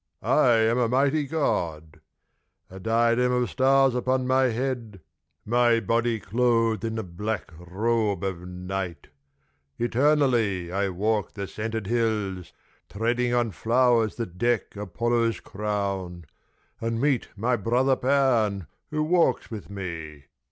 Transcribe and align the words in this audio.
I 0.23 0.53
am 0.53 0.79
a 0.79 0.89
mighty 0.89 1.27
God. 1.27 2.01
A 2.71 2.79
diadem 2.79 3.31
of 3.31 3.51
stars 3.51 3.93
upon 3.93 4.25
my 4.25 4.45
head, 4.45 4.99
My 5.45 5.79
body 5.79 6.19
cloth'd 6.19 6.83
in 6.83 6.95
the 6.95 7.03
black 7.03 7.51
robe 7.59 8.23
of 8.23 8.39
Night, 8.47 9.09
Eternally 9.77 10.71
I 10.71 10.89
walk 10.89 11.35
the 11.35 11.45
scented 11.45 11.85
hills, 11.85 12.51
Treading 12.89 13.35
on 13.35 13.51
flowers 13.51 14.15
that 14.15 14.39
deck 14.39 14.75
Apollo's 14.75 15.39
crown, 15.39 16.25
And 16.79 16.99
meet 16.99 17.27
my 17.35 17.55
brother 17.55 17.95
Pan 17.95 18.65
who 18.89 19.03
walks 19.03 19.51
with 19.51 19.69
me. 19.69 20.23